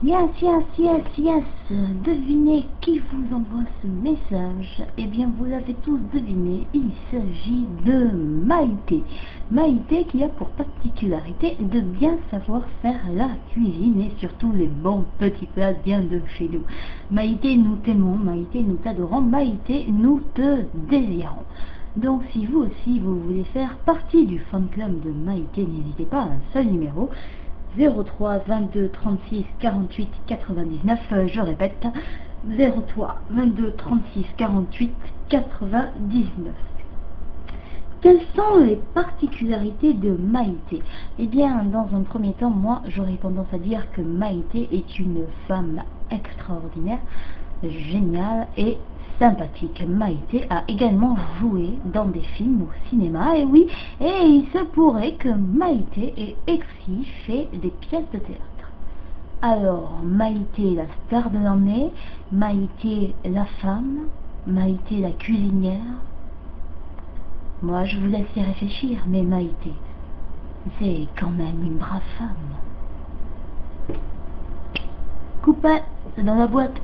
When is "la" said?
13.12-13.30, 60.74-60.86, 63.24-63.44, 65.00-65.10, 76.34-76.46